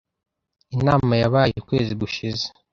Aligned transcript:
Inama 0.75 1.13
yabaye 1.21 1.53
ukwezi 1.61 1.93
gushize. 2.01 2.45